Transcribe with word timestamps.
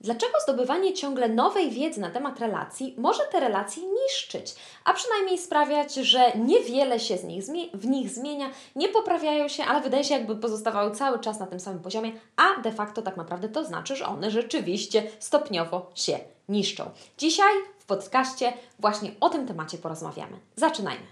Dlaczego 0.00 0.32
zdobywanie 0.42 0.94
ciągle 0.94 1.28
nowej 1.28 1.70
wiedzy 1.70 2.00
na 2.00 2.10
temat 2.10 2.40
relacji 2.40 2.94
może 2.98 3.22
te 3.32 3.40
relacje 3.40 3.82
niszczyć, 3.82 4.54
a 4.84 4.94
przynajmniej 4.94 5.38
sprawiać, 5.38 5.94
że 5.94 6.32
niewiele 6.36 7.00
się 7.00 7.16
z 7.16 7.24
nich 7.24 7.44
w 7.74 7.86
nich 7.86 8.10
zmienia, 8.10 8.50
nie 8.76 8.88
poprawiają 8.88 9.48
się, 9.48 9.64
ale 9.64 9.80
wydaje 9.80 10.04
się, 10.04 10.14
jakby 10.14 10.36
pozostawały 10.36 10.90
cały 10.90 11.18
czas 11.18 11.40
na 11.40 11.46
tym 11.46 11.60
samym 11.60 11.82
poziomie, 11.82 12.12
a 12.36 12.60
de 12.60 12.72
facto 12.72 13.02
tak 13.02 13.16
naprawdę 13.16 13.48
to 13.48 13.64
znaczy, 13.64 13.96
że 13.96 14.06
one 14.06 14.30
rzeczywiście 14.30 15.02
stopniowo 15.18 15.90
się 15.94 16.18
niszczą. 16.48 16.90
Dzisiaj 17.18 17.52
w 17.78 17.86
podcaście 17.86 18.52
właśnie 18.78 19.10
o 19.20 19.28
tym 19.28 19.46
temacie 19.46 19.78
porozmawiamy. 19.78 20.38
Zaczynajmy. 20.56 21.06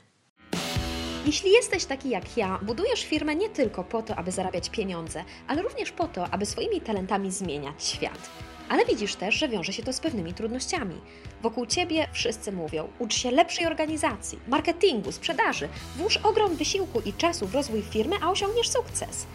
Jeśli 1.27 1.53
jesteś 1.53 1.85
taki 1.85 2.11
jak 2.11 2.37
ja, 2.37 2.59
budujesz 2.63 3.05
firmę 3.05 3.35
nie 3.37 3.49
tylko 3.49 3.85
po 3.85 4.03
to, 4.03 4.17
aby 4.17 4.31
zarabiać 4.31 4.71
pieniądze, 4.71 5.25
ale 5.49 5.63
również 5.63 5.93
po 5.93 6.09
to, 6.09 6.27
aby 6.31 6.47
swoimi 6.47 6.81
talentami 6.81 7.31
zmieniać 7.31 7.85
świat. 7.85 8.31
Ale 8.69 8.87
widzisz 8.87 9.15
też, 9.15 9.35
że 9.35 9.49
wiąże 9.49 9.73
się 9.73 9.83
to 9.83 9.93
z 9.93 10.01
pewnymi 10.01 10.35
trudnościami. 10.35 11.01
Wokół 11.43 11.67
ciebie 11.67 12.09
wszyscy 12.13 12.53
mówią: 12.53 12.89
ucz 12.99 13.15
się 13.15 13.31
lepszej 13.31 13.67
organizacji, 13.67 14.39
marketingu, 14.49 15.13
sprzedaży, 15.13 15.69
włóż 15.97 16.17
ogrom 16.17 16.57
wysiłku 16.57 17.01
i 17.01 17.13
czasu 17.13 17.47
w 17.47 17.55
rozwój 17.55 17.83
firmy, 17.83 18.17
a 18.23 18.31
osiągniesz 18.31 18.69
sukces. 18.69 19.27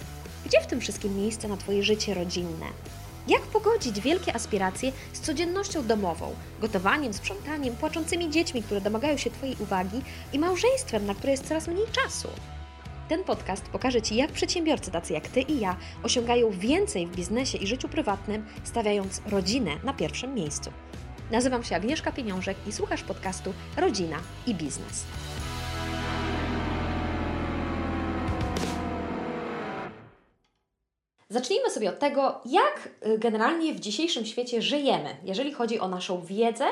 Gdzie 0.45 0.62
w 0.62 0.67
tym 0.67 0.81
wszystkim 0.81 1.17
miejsce 1.17 1.48
na 1.48 1.57
Twoje 1.57 1.84
życie 1.84 2.13
rodzinne? 2.13 2.66
Jak 3.27 3.41
pogodzić 3.41 4.02
wielkie 4.02 4.35
aspiracje 4.35 4.91
z 5.13 5.20
codziennością 5.20 5.88
domową, 5.88 6.35
gotowaniem, 6.62 7.13
sprzątaniem, 7.13 7.76
płaczącymi 7.76 8.29
dziećmi, 8.29 8.63
które 8.63 8.82
domagają 8.82 9.18
się 9.18 9.29
Twojej 9.29 9.55
uwagi 9.59 10.02
i 10.34 10.40
małżeństwem, 10.40 11.05
na 11.05 11.16
które 11.16 11.32
jest 11.32 11.48
coraz 11.48 11.68
mniej 11.68 11.85
czasu? 11.91 12.27
Ten 13.11 13.23
podcast 13.23 13.70
pokaże 13.70 14.01
Ci, 14.01 14.15
jak 14.15 14.31
przedsiębiorcy 14.31 14.91
tacy 14.91 15.13
jak 15.13 15.27
Ty 15.27 15.41
i 15.41 15.59
ja 15.59 15.75
osiągają 16.03 16.51
więcej 16.51 17.07
w 17.07 17.15
biznesie 17.15 17.57
i 17.57 17.67
życiu 17.67 17.89
prywatnym, 17.89 18.45
stawiając 18.63 19.21
rodzinę 19.25 19.71
na 19.84 19.93
pierwszym 19.93 20.34
miejscu. 20.34 20.71
Nazywam 21.31 21.63
się 21.63 21.75
Agnieszka 21.75 22.11
Pieniążek 22.11 22.57
i 22.67 22.71
słuchasz 22.71 23.03
podcastu 23.03 23.53
Rodzina 23.77 24.18
i 24.48 24.55
Biznes. 24.55 25.05
Zacznijmy 31.32 31.70
sobie 31.70 31.90
od 31.90 31.99
tego, 31.99 32.41
jak 32.46 32.90
y, 33.07 33.18
generalnie 33.18 33.74
w 33.74 33.79
dzisiejszym 33.79 34.26
świecie 34.26 34.62
żyjemy, 34.62 35.15
jeżeli 35.24 35.54
chodzi 35.54 35.79
o 35.79 35.87
naszą 35.87 36.21
wiedzę 36.21 36.65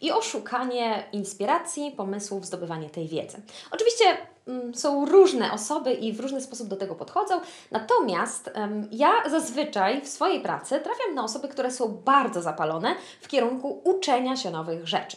i 0.00 0.12
o 0.12 0.22
szukanie 0.22 1.04
inspiracji, 1.12 1.90
pomysłów, 1.96 2.46
zdobywanie 2.46 2.90
tej 2.90 3.08
wiedzy. 3.08 3.42
Oczywiście 3.70 4.04
mm, 4.46 4.74
są 4.74 5.06
różne 5.06 5.52
osoby 5.52 5.92
i 5.92 6.12
w 6.12 6.20
różny 6.20 6.40
sposób 6.40 6.68
do 6.68 6.76
tego 6.76 6.94
podchodzą, 6.94 7.40
natomiast 7.70 8.50
ja 8.92 9.10
zazwyczaj 9.30 10.00
w 10.00 10.08
swojej 10.08 10.40
pracy 10.40 10.80
trafiam 10.80 11.14
na 11.14 11.24
osoby, 11.24 11.48
które 11.48 11.70
są 11.70 11.88
bardzo 12.04 12.42
zapalone 12.42 12.94
w 13.20 13.28
kierunku 13.28 13.80
uczenia 13.84 14.36
się 14.36 14.50
nowych 14.50 14.88
rzeczy. 14.88 15.16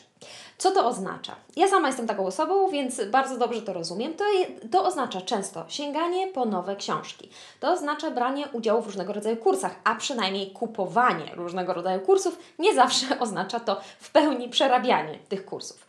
Co 0.57 0.71
to 0.71 0.87
oznacza? 0.87 1.35
Ja 1.55 1.67
sama 1.67 1.87
jestem 1.87 2.07
taką 2.07 2.25
osobą, 2.25 2.69
więc 2.69 3.01
bardzo 3.05 3.37
dobrze 3.37 3.61
to 3.61 3.73
rozumiem. 3.73 4.13
To, 4.13 4.23
to 4.71 4.85
oznacza 4.85 5.21
często 5.21 5.65
sięganie 5.67 6.27
po 6.27 6.45
nowe 6.45 6.75
książki. 6.75 7.29
To 7.59 7.71
oznacza 7.71 8.11
branie 8.11 8.47
udziału 8.53 8.81
w 8.81 8.85
różnego 8.85 9.13
rodzaju 9.13 9.37
kursach, 9.37 9.75
a 9.83 9.95
przynajmniej 9.95 10.51
kupowanie 10.51 11.35
różnego 11.35 11.73
rodzaju 11.73 11.99
kursów. 11.99 12.37
Nie 12.59 12.73
zawsze 12.73 13.05
oznacza 13.19 13.59
to 13.59 13.81
w 13.99 14.11
pełni 14.11 14.49
przerabianie 14.49 15.19
tych 15.29 15.45
kursów. 15.45 15.85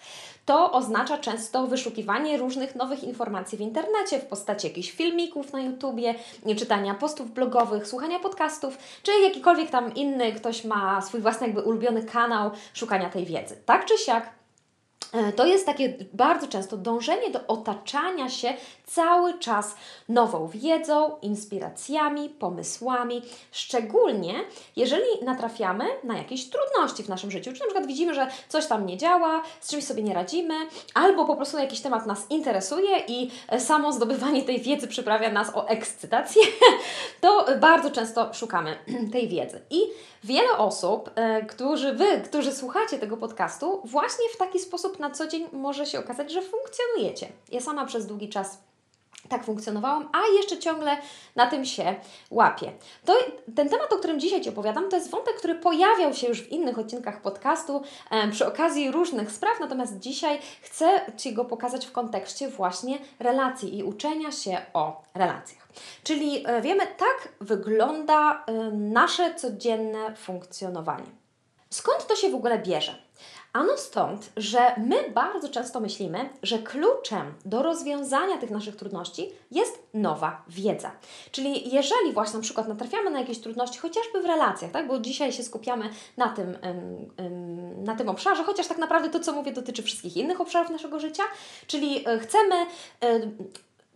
To 0.46 0.72
oznacza 0.72 1.18
często 1.18 1.66
wyszukiwanie 1.66 2.38
różnych 2.38 2.74
nowych 2.74 3.04
informacji 3.04 3.58
w 3.58 3.60
internecie 3.60 4.18
w 4.18 4.26
postaci 4.26 4.66
jakichś 4.66 4.90
filmików 4.90 5.52
na 5.52 5.60
YouTubie, 5.60 6.14
czytania 6.56 6.94
postów 6.94 7.30
blogowych, 7.30 7.88
słuchania 7.88 8.18
podcastów, 8.18 8.78
czy 9.02 9.12
jakikolwiek 9.22 9.70
tam 9.70 9.94
inny 9.94 10.32
ktoś 10.32 10.64
ma 10.64 11.02
swój 11.02 11.20
własny 11.20 11.46
jakby 11.46 11.62
ulubiony 11.62 12.02
kanał 12.02 12.50
szukania 12.74 13.10
tej 13.10 13.24
wiedzy. 13.24 13.56
Tak 13.66 13.84
czy 13.84 13.98
siak, 13.98 14.30
to 15.36 15.46
jest 15.46 15.66
takie 15.66 15.94
bardzo 16.12 16.46
często 16.46 16.76
dążenie 16.76 17.30
do 17.30 17.46
otaczania 17.46 18.28
się 18.28 18.54
cały 18.86 19.38
czas 19.38 19.75
nową 20.08 20.48
wiedzą, 20.48 21.16
inspiracjami, 21.22 22.28
pomysłami, 22.28 23.22
szczególnie 23.53 24.34
jeżeli 24.76 25.04
natrafiamy 25.22 25.84
na 26.04 26.19
jakieś 26.19 26.50
trudności 26.50 27.03
w 27.03 27.08
naszym 27.08 27.30
życiu, 27.30 27.53
czy 27.53 27.60
na 27.60 27.66
przykład 27.66 27.86
widzimy, 27.86 28.14
że 28.14 28.28
coś 28.48 28.66
tam 28.66 28.86
nie 28.86 28.97
działa, 28.97 29.42
z 29.60 29.70
czymś 29.70 29.84
sobie 29.84 30.03
nie 30.03 30.14
radzimy, 30.14 30.54
albo 30.94 31.24
po 31.24 31.36
prostu 31.36 31.58
jakiś 31.58 31.80
temat 31.80 32.06
nas 32.06 32.30
interesuje 32.30 32.98
i 33.08 33.30
e, 33.48 33.60
samo 33.60 33.92
zdobywanie 33.92 34.42
tej 34.42 34.60
wiedzy 34.60 34.88
przyprawia 34.88 35.32
nas 35.32 35.56
o 35.56 35.69
ekscytację, 35.69 36.42
to 37.20 37.47
bardzo 37.60 37.91
często 37.91 38.34
szukamy 38.34 38.78
tej 39.12 39.28
wiedzy. 39.28 39.60
I 39.70 39.80
wiele 40.24 40.58
osób, 40.58 41.10
e, 41.14 41.47
którzy 41.47 41.92
Wy, 41.92 42.20
którzy 42.24 42.53
słuchacie 42.53 42.98
tego 42.98 43.16
podcastu, 43.16 43.80
właśnie 43.84 44.28
w 44.34 44.36
taki 44.36 44.58
sposób 44.58 44.98
na 45.04 45.10
co 45.10 45.26
dzień 45.26 45.48
może 45.53 45.87
się 45.87 45.98
okazać, 45.98 46.32
że 46.32 46.42
funkcjonujecie. 46.42 47.28
Ja 47.53 47.60
sama 47.60 47.87
przez 47.87 48.06
długi 48.06 48.28
czas 48.28 48.59
tak 49.28 49.44
funkcjonowałam, 49.44 50.09
a 50.12 50.19
jeszcze 50.37 50.59
ciągle 50.59 50.97
na 51.37 51.47
tym 51.47 51.65
się 51.65 51.94
łapię. 52.31 52.72
To, 53.04 53.12
ten 53.56 53.69
temat, 53.69 53.92
o 53.92 53.97
którym 53.97 54.20
dzisiaj 54.20 54.41
Ci 54.41 54.48
opowiadam, 54.48 54.88
to 54.88 54.97
jest 54.97 55.10
wątek, 55.10 55.34
który 55.34 55.54
pojawiał 55.54 56.15
się 56.15 56.26
już 56.26 56.42
w 56.42 56.48
innych 56.48 56.78
odcinkach 56.78 57.22
podcastu 57.22 57.82
e, 58.10 58.28
przy 58.28 58.47
okazji 58.47 58.91
różnych 58.91 59.32
spraw, 59.32 59.60
natomiast 59.60 59.98
dzisiaj 59.98 60.38
chcę 60.62 61.00
Ci 61.16 61.32
go 61.32 61.44
pokazać 61.44 61.86
w 61.86 61.92
kontekście 61.92 62.48
właśnie 62.48 62.98
relacji 63.19 63.78
i 63.78 63.82
uczenia 63.82 64.32
się 64.32 64.59
o 64.75 65.03
relacjach. 65.15 65.69
Czyli 66.03 66.44
e, 66.47 66.60
wiemy, 66.60 66.86
tak 66.86 67.32
wygląda 67.41 68.44
e, 68.47 68.53
nasze 68.72 69.34
codzienne 69.34 70.16
funkcjonowanie. 70.16 71.10
Skąd 71.71 72.06
to 72.06 72.16
się 72.16 72.31
w 72.31 72.34
ogóle 72.34 72.59
bierze? 72.59 73.04
Ano 73.54 73.76
stąd, 73.76 74.32
że 74.37 74.75
my 74.76 75.10
bardzo 75.10 75.48
często 75.48 75.81
myślimy, 75.81 76.28
że 76.42 76.59
kluczem 76.59 77.34
do 77.44 77.62
rozwiązania 77.62 78.38
tych 78.38 78.50
naszych 78.50 78.76
trudności 78.76 79.32
jest 79.50 79.82
nowa 79.94 80.42
wiedza. 80.48 80.91
Czyli 81.31 81.75
jeżeli 81.75 82.12
właśnie 82.12 82.37
na 82.37 82.42
przykład 82.42 82.69
natrafiamy 82.69 83.10
na 83.10 83.20
jakieś 83.20 83.38
trudności, 83.38 83.78
chociażby 83.78 84.22
w 84.22 84.25
relacjach, 84.25 84.70
tak? 84.70 84.87
bo 84.88 84.98
dzisiaj 84.98 85.32
się 85.32 85.42
skupiamy 85.42 85.91
na 86.16 86.28
tym, 86.28 86.59
na 87.84 87.97
tym 87.97 88.09
obszarze, 88.09 88.44
chociaż 88.44 88.66
tak 88.66 88.78
naprawdę 88.78 89.10
to, 89.10 89.20
co 89.20 89.32
mówię, 89.32 89.53
dotyczy 89.53 89.82
wszystkich 89.82 90.16
innych 90.16 90.41
obszarów 90.41 90.71
naszego 90.71 91.00
życia, 91.00 91.22
czyli 91.66 92.09
e, 92.09 92.19
chcemy 92.19 92.66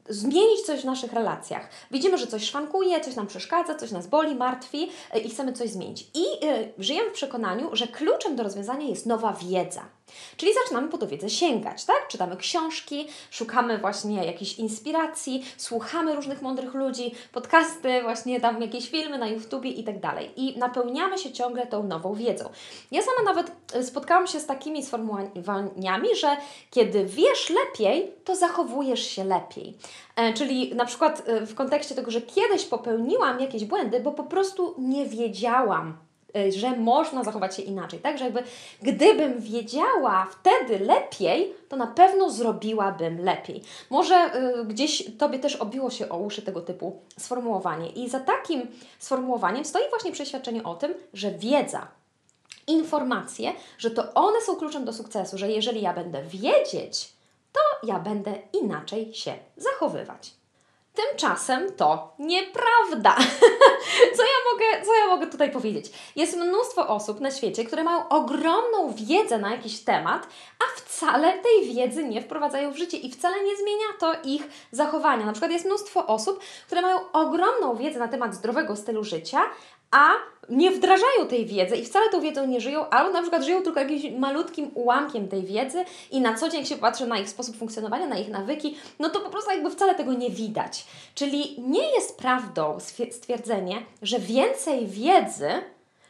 zmienić 0.09 0.61
coś 0.61 0.81
w 0.81 0.85
naszych 0.85 1.13
relacjach. 1.13 1.69
Widzimy, 1.91 2.19
że 2.19 2.27
coś 2.27 2.43
szwankuje, 2.43 3.01
coś 3.01 3.17
nam 3.17 3.27
przeszkadza, 3.27 3.75
coś 3.75 3.91
nas 3.91 4.07
boli, 4.07 4.35
martwi 4.35 4.91
e, 5.11 5.19
i 5.19 5.31
chcemy 5.31 5.53
coś 5.53 5.71
zmienić. 5.71 6.11
I 6.15 6.47
y, 6.47 6.73
żyjemy 6.79 7.11
w 7.11 7.13
przekonaniu, 7.13 7.71
że 7.73 7.87
kluczem 7.87 8.37
do 8.37 8.43
rozwiązania 8.43 8.89
jest 8.89 9.07
nowa 9.07 9.33
wiedza. 9.33 9.98
Czyli 10.37 10.53
zaczynamy 10.55 10.89
po 10.89 10.99
tą 10.99 11.07
wiedzę 11.07 11.31
sięgać, 11.31 11.85
tak? 11.85 12.09
Czytamy 12.09 12.37
książki, 12.37 13.09
szukamy 13.31 13.79
właśnie 13.79 14.27
jakiejś 14.27 14.59
inspiracji, 14.59 15.45
słuchamy 15.57 16.15
różnych 16.15 16.43
mądrych 16.43 16.75
ludzi, 16.75 17.15
podcasty, 17.33 18.03
właśnie 18.03 18.41
tam 18.41 18.63
jakieś 18.63 18.91
filmy 18.91 19.19
na 19.19 19.27
YouTubie 19.29 19.71
i 19.71 19.85
tak 19.85 20.01
dalej. 20.01 20.31
I 20.37 20.59
napełniamy 20.59 21.19
się 21.19 21.33
ciągle 21.33 21.67
tą 21.67 21.83
nową 21.83 22.15
wiedzą. 22.15 22.51
Ja 22.91 23.03
sama 23.03 23.33
nawet 23.33 23.53
e, 23.75 23.85
spotkałam 23.85 24.27
się 24.27 24.41
z 24.41 24.47
takimi 24.47 24.83
sformułowaniami, 24.83 26.09
że 26.17 26.37
kiedy 26.71 27.05
wiesz 27.05 27.51
lepiej, 27.51 28.13
to 28.25 28.37
zachowujesz 28.37 29.07
się 29.07 29.25
lepiej. 29.25 29.77
E, 30.17 30.33
czyli 30.33 30.75
na 30.75 30.85
przykład 30.85 31.23
e, 31.27 31.47
w 31.47 31.55
kontekście 31.55 31.95
tego, 31.95 32.11
że 32.11 32.21
kiedyś 32.21 32.65
popełniłam 32.65 33.41
jakieś 33.41 33.65
błędy, 33.65 34.01
bo 34.01 34.13
po 34.13 34.25
prostu 34.25 34.75
nie 34.79 35.07
wiedziałam, 35.07 36.08
że 36.57 36.77
można 36.77 37.25
zachować 37.25 37.57
się 37.57 37.63
inaczej. 37.63 37.99
Tak, 37.99 38.19
że 38.19 38.25
jakby 38.25 38.43
gdybym 38.83 39.41
wiedziała 39.41 40.27
wtedy 40.31 40.85
lepiej, 40.85 41.55
to 41.69 41.77
na 41.77 41.87
pewno 41.87 42.31
zrobiłabym 42.31 43.25
lepiej. 43.25 43.63
Może 43.91 44.31
y, 44.61 44.65
gdzieś 44.65 45.17
Tobie 45.19 45.39
też 45.39 45.57
obiło 45.57 45.91
się 45.91 46.09
o 46.09 46.17
uszy 46.17 46.43
tego 46.43 46.61
typu 46.61 47.01
sformułowanie. 47.19 47.89
I 47.89 48.09
za 48.09 48.21
takim 48.21 48.67
sformułowaniem 48.99 49.65
stoi 49.65 49.83
właśnie 49.91 50.13
przeświadczenie 50.13 50.63
o 50.63 50.75
tym, 50.75 50.95
że 51.15 51.31
wiedza, 51.31 51.89
informacje, 52.67 53.53
że 53.79 53.91
to 53.91 54.15
one 54.15 54.41
są 54.41 54.57
kluczem 54.57 54.85
do 54.85 54.93
sukcesu, 54.93 55.39
że 55.39 55.49
jeżeli 55.49 55.83
ja 55.83 55.93
będę 55.93 56.23
wiedzieć, 56.23 57.13
to 57.53 57.87
ja 57.87 57.99
będę 57.99 58.35
inaczej 58.53 59.15
się 59.15 59.35
zachowywać. 59.57 60.39
Tymczasem 60.99 61.73
to 61.73 62.15
nieprawda. 62.19 63.17
co, 64.17 64.23
ja 64.23 64.39
mogę, 64.53 64.87
co 64.87 64.95
ja 64.95 65.07
mogę 65.07 65.27
tutaj 65.27 65.51
powiedzieć? 65.51 65.87
Jest 66.17 66.37
mnóstwo 66.37 66.89
osób 66.89 67.21
na 67.21 67.31
świecie, 67.31 67.65
które 67.65 67.85
mają 67.85 68.09
ogromną 68.09 68.95
wiedzę 68.95 69.39
na 69.39 69.51
jakiś 69.51 69.81
temat, 69.81 70.27
a 70.59 70.81
wcale 70.81 71.39
tej 71.39 71.75
wiedzy 71.75 72.05
nie 72.05 72.23
wprowadzają 72.23 72.73
w 72.73 72.77
życie 72.77 72.97
i 72.97 73.13
wcale 73.13 73.45
nie 73.45 73.57
zmienia 73.57 73.87
to 73.99 74.13
ich 74.25 74.49
zachowania. 74.73 75.27
Na 75.27 75.33
przykład 75.33 75.53
jest 75.53 75.65
mnóstwo 75.67 76.07
osób, 76.07 76.41
które 76.67 76.83
mają 76.83 77.13
ogromną 77.13 77.77
wiedzę 77.77 77.99
na 77.99 78.09
temat 78.09 78.35
zdrowego 78.35 78.77
stylu 78.77 79.05
życia, 79.05 79.41
a 79.91 80.11
nie 80.49 80.71
wdrażają 80.71 81.27
tej 81.29 81.47
wiedzy 81.47 81.77
i 81.77 81.85
wcale 81.85 82.11
tą 82.11 82.21
wiedzą 82.21 82.47
nie 82.47 82.61
żyją, 82.61 82.89
albo 82.91 83.13
na 83.13 83.21
przykład 83.23 83.45
żyją 83.45 83.63
tylko 83.63 83.81
jakimś 83.81 84.19
malutkim 84.19 84.71
ułamkiem 84.75 85.29
tej 85.29 85.43
wiedzy 85.43 85.85
i 86.11 86.21
na 86.21 86.35
co 86.35 86.49
dzień 86.49 86.61
jak 86.61 86.69
się 86.69 86.77
patrzy 86.77 87.07
na 87.07 87.19
ich 87.19 87.29
sposób 87.29 87.57
funkcjonowania, 87.57 88.07
na 88.07 88.19
ich 88.19 88.29
nawyki, 88.29 88.77
no 88.99 89.11
to 89.11 89.21
po 89.21 89.31
prostu 89.31 89.51
jakby 89.51 89.71
wcale 89.71 89.95
tego 89.95 90.13
nie 90.13 90.31
widać. 90.31 90.87
Czyli 91.15 91.61
nie 91.61 91.95
jest 91.95 92.19
prawdą 92.19 92.79
stwierdzenie, 93.11 93.83
że 94.03 94.19
więcej 94.19 94.87
wiedzy 94.87 95.49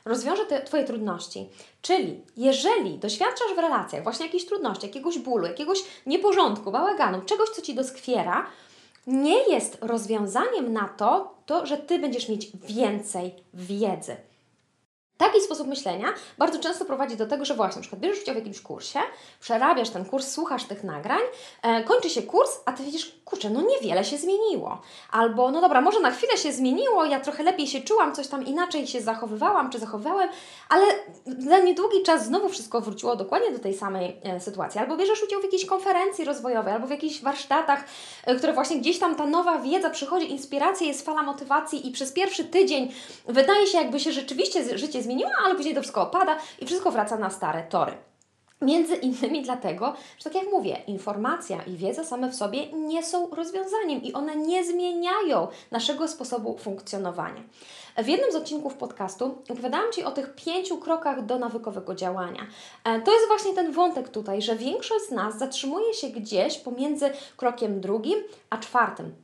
rozwiąże 0.05 0.47
te 0.47 0.63
Twoje 0.63 0.85
trudności. 0.85 1.49
Czyli 1.83 2.21
jeżeli 2.37 2.99
doświadczasz 2.99 3.55
w 3.57 3.59
relacjach 3.59 4.03
właśnie 4.03 4.27
jakiejś 4.27 4.47
trudności, 4.47 4.87
jakiegoś 4.87 5.19
bólu, 5.19 5.47
jakiegoś 5.47 5.79
nieporządku, 6.07 6.71
bałaganu, 6.71 7.23
czegoś, 7.23 7.49
co 7.49 7.63
Ci 7.63 7.75
doskwiera, 7.75 8.47
nie 9.09 9.49
jest 9.49 9.79
rozwiązaniem 9.81 10.73
na 10.73 10.89
to, 10.89 11.35
to, 11.47 11.67
że 11.67 11.77
Ty 11.77 11.99
będziesz 11.99 12.29
mieć 12.29 12.51
więcej 12.69 13.35
wiedzy. 13.55 14.17
Taki 15.19 15.41
sposób 15.41 15.67
myślenia 15.67 16.07
bardzo 16.39 16.59
często 16.59 16.85
prowadzi 16.85 17.17
do 17.17 17.27
tego, 17.27 17.45
że 17.45 17.55
właśnie 17.55 17.77
na 17.77 17.83
przykład 17.83 18.01
bierzesz 18.01 18.23
udział 18.23 18.35
w 18.35 18.39
jakimś 18.39 18.61
kursie, 18.61 18.99
przerabiasz 19.41 19.91
ten 19.91 20.05
kurs, 20.05 20.31
słuchasz 20.31 20.65
tych 20.65 20.85
nagrań, 20.85 21.21
e, 21.63 21.85
kończy 21.85 22.11
się 22.11 22.23
kurs, 22.23 22.51
a 22.65 22.73
ty 22.73 22.83
widzisz, 22.83 23.19
kurczę, 23.25 23.51
no 23.51 23.63
niewiele 23.63 24.05
się 24.05 24.17
zmieniło. 24.17 24.81
Albo, 25.11 25.51
no 25.51 25.61
dobra, 25.61 25.81
może 25.81 26.01
na 26.01 26.11
chwilę 26.11 26.37
się 26.37 26.53
zmieniło, 26.53 27.05
ja 27.05 27.21
trochę 27.21 27.43
lepiej 27.43 27.67
się 27.67 27.81
czułam, 27.81 28.15
coś 28.15 28.29
tam 28.29 28.47
inaczej 28.47 28.87
się 28.87 29.01
zachowywałam 29.01 29.71
czy 29.71 29.79
zachowywałem, 29.79 30.29
ale 30.69 30.85
za 31.39 31.59
niedługi 31.59 32.03
czas 32.03 32.27
znowu 32.27 32.49
wszystko 32.49 32.81
wróciło 32.81 33.17
dokładnie 33.17 33.51
do 33.51 33.59
tej 33.59 33.75
samej 33.75 34.17
e, 34.23 34.41
sytuacji. 34.41 34.81
Albo 34.81 34.97
bierzesz 34.97 35.23
udział 35.23 35.41
w 35.41 35.45
jakiejś 35.45 35.67
konferencji 35.67 36.25
rozwojowej, 36.25 36.75
albo 36.75 36.87
w 36.87 36.91
jakichś 36.91 37.23
warsztatach, 37.23 37.85
e, 38.25 38.35
które 38.35 38.53
właśnie 38.53 38.77
gdzieś 38.77 38.99
tam 38.99 39.15
ta 39.15 39.27
nowa 39.27 39.59
wiedza 39.59 39.91
przychodzi, 39.91 40.31
inspiracja, 40.31 40.87
jest 40.87 41.07
fala 41.07 41.23
motywacji 41.23 41.89
i 41.89 41.93
przez 41.93 42.13
pierwszy 42.13 42.45
tydzień 42.45 42.93
wydaje 43.29 43.67
się, 43.67 43.79
jakby 43.79 44.01
się 44.01 44.13
rzeczywiście 44.13 44.79
życie 44.79 45.03
zmieniło, 45.03 45.08
ale 45.45 45.55
później 45.55 45.75
to 45.75 45.81
wszystko 45.81 46.03
opada 46.03 46.37
i 46.59 46.67
wszystko 46.67 46.91
wraca 46.91 47.17
na 47.17 47.31
stare 47.31 47.63
tory. 47.63 47.93
Między 48.63 48.97
innymi 48.97 49.43
dlatego, 49.43 49.95
że 50.19 50.25
tak 50.25 50.35
jak 50.35 50.53
mówię, 50.53 50.83
informacja 50.87 51.63
i 51.63 51.77
wiedza 51.77 52.05
same 52.05 52.31
w 52.31 52.35
sobie 52.35 52.73
nie 52.73 53.03
są 53.03 53.31
rozwiązaniem 53.31 54.03
i 54.03 54.13
one 54.13 54.37
nie 54.37 54.65
zmieniają 54.65 55.49
naszego 55.71 56.09
sposobu 56.09 56.59
funkcjonowania. 56.59 57.43
W 57.99 58.07
jednym 58.07 58.33
z 58.33 58.35
odcinków 58.35 58.75
podcastu 58.75 59.43
opowiadałam 59.51 59.93
Ci 59.93 60.05
o 60.05 60.11
tych 60.11 60.35
pięciu 60.35 60.79
krokach 60.79 61.27
do 61.27 61.39
nawykowego 61.39 61.95
działania. 61.95 62.47
E, 62.85 63.01
to 63.01 63.13
jest 63.13 63.27
właśnie 63.27 63.55
ten 63.55 63.73
wątek 63.73 64.09
tutaj, 64.09 64.43
że 64.43 64.57
większość 64.57 65.05
z 65.05 65.11
nas 65.11 65.39
zatrzymuje 65.39 65.95
się 65.95 66.09
gdzieś 66.09 66.59
pomiędzy 66.59 67.11
krokiem 67.37 67.81
drugim 67.81 68.19
a 68.51 68.59
czwartym. 68.59 69.15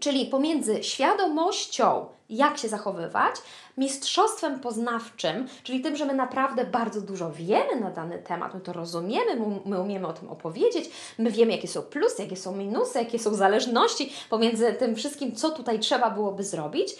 Czyli 0.00 0.26
pomiędzy 0.26 0.84
świadomością, 0.84 2.06
jak 2.30 2.58
się 2.58 2.68
zachowywać, 2.68 3.34
mistrzostwem 3.76 4.60
poznawczym, 4.60 5.48
czyli 5.62 5.80
tym, 5.80 5.96
że 5.96 6.04
my 6.04 6.14
naprawdę 6.14 6.64
bardzo 6.64 7.00
dużo 7.00 7.30
wiemy 7.30 7.80
na 7.80 7.90
dany 7.90 8.18
temat, 8.18 8.54
my 8.54 8.60
to 8.60 8.72
rozumiemy, 8.72 9.60
my 9.64 9.80
umiemy 9.80 10.06
o 10.06 10.12
tym 10.12 10.30
opowiedzieć, 10.30 10.90
my 11.18 11.30
wiemy, 11.30 11.52
jakie 11.52 11.68
są 11.68 11.82
plusy, 11.82 12.22
jakie 12.22 12.36
są 12.36 12.56
minusy, 12.56 12.98
jakie 12.98 13.18
są 13.18 13.34
zależności 13.34 14.12
pomiędzy 14.30 14.72
tym 14.72 14.96
wszystkim, 14.96 15.34
co 15.34 15.50
tutaj 15.50 15.78
trzeba 15.78 16.10
byłoby 16.10 16.44
zrobić. 16.44 16.96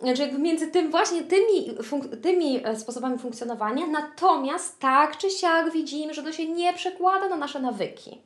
Znaczy 0.00 0.22
jakby 0.22 0.38
między 0.38 0.66
tym 0.66 0.90
właśnie 0.90 1.22
tymi, 1.22 1.74
tymi 2.22 2.66
e, 2.66 2.76
sposobami 2.76 3.18
funkcjonowania, 3.18 3.86
natomiast 3.86 4.80
tak 4.80 5.18
czy 5.18 5.30
siak 5.30 5.72
widzimy, 5.72 6.14
że 6.14 6.22
to 6.22 6.32
się 6.32 6.48
nie 6.48 6.74
przekłada 6.74 7.28
na 7.28 7.36
nasze 7.36 7.60
nawyki. 7.60 8.20